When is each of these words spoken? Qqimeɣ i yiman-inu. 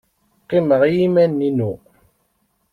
Qqimeɣ 0.43 0.81
i 0.83 0.91
yiman-inu. 0.97 1.71